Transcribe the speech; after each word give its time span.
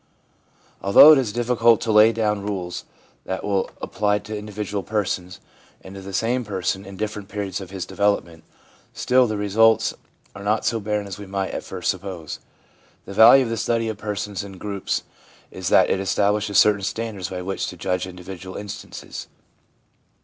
Although 0.81 1.11
it 1.11 1.19
is 1.19 1.31
difficult 1.31 1.79
to 1.81 1.91
lay 1.91 2.11
down 2.11 2.41
rules 2.41 2.85
that 3.25 3.43
will 3.43 3.69
apply 3.83 4.17
to 4.17 4.35
individual 4.35 4.81
persons, 4.81 5.39
and 5.83 5.93
to 5.93 6.01
the 6.01 6.11
same 6.11 6.43
person 6.43 6.87
in 6.87 6.97
different 6.97 7.29
periods 7.29 7.61
of 7.61 7.69
his 7.69 7.85
development, 7.85 8.43
still 8.93 9.27
the 9.27 9.37
results 9.37 9.93
are 10.35 10.41
not 10.43 10.65
so 10.65 10.79
barren 10.79 11.05
as 11.05 11.19
we 11.19 11.27
might 11.27 11.51
at 11.51 11.63
first 11.63 11.91
suppose. 11.91 12.39
The 13.05 13.13
value 13.13 13.43
of 13.43 13.51
the 13.51 13.57
study 13.57 13.89
of 13.89 13.97
persons 13.99 14.43
in 14.43 14.57
groups 14.57 15.03
is 15.51 15.67
that 15.67 15.91
it 15.91 15.99
establishes 15.99 16.57
certain 16.57 16.81
standards 16.81 17.29
by 17.29 17.43
which 17.43 17.67
to 17.67 17.77
judge 17.77 18.07
individual 18.07 18.57
instances. 18.57 19.27